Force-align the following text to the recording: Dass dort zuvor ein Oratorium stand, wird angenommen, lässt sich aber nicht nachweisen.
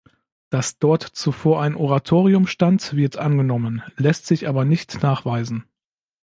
Dass 0.49 0.79
dort 0.79 1.03
zuvor 1.03 1.61
ein 1.61 1.75
Oratorium 1.75 2.47
stand, 2.47 2.95
wird 2.95 3.17
angenommen, 3.17 3.83
lässt 3.97 4.25
sich 4.25 4.47
aber 4.47 4.65
nicht 4.65 5.03
nachweisen. 5.03 5.65